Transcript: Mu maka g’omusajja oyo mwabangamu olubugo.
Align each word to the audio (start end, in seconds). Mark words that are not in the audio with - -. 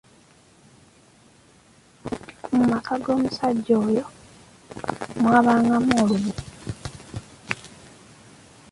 Mu 2.55 2.63
maka 2.71 2.93
g’omusajja 3.03 3.75
oyo 3.85 4.05
mwabangamu 5.21 5.91
olubugo. 6.01 6.41